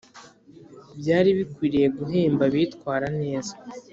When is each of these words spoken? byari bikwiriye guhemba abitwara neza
byari 0.99 1.29
bikwiriye 1.37 1.87
guhemba 1.97 2.43
abitwara 2.49 3.07
neza 3.19 3.53